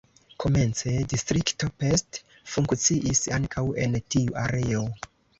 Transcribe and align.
Komence 0.43 0.93
„Distrikto 1.09 1.67
Pest” 1.83 2.17
funkciis 2.53 3.21
ankaŭ 3.37 3.65
en 3.83 3.99
tiu 4.15 4.39
areo. 4.45 4.83